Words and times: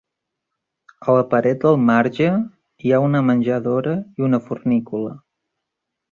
A 1.11 1.15
la 1.17 1.25
paret 1.33 1.59
del 1.65 1.75
marge 1.89 2.29
hi 2.85 2.93
ha 2.95 3.01
una 3.09 3.21
menjadora 3.27 3.93
i 4.23 4.29
una 4.29 4.41
fornícula. 4.47 5.13